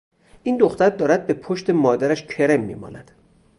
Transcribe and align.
این 0.43 0.57
دختر 0.57 0.89
دارد 0.89 1.27
به 1.27 1.33
پشت 1.33 1.69
مادرش 1.69 2.23
کرم 2.25 2.63
میمالد. 2.63 3.11